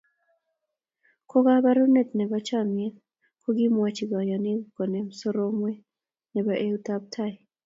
Ko 1.29 1.37
kabarunet 1.45 2.09
nebo 2.15 2.37
chomyet 2.47 2.95
kokiamwochi 3.43 4.03
kanyoiik 4.11 4.63
konem 4.75 5.07
soromweet 5.19 5.81
nebo 6.33 6.51
eutab 6.67 7.03
tai. 7.13 7.33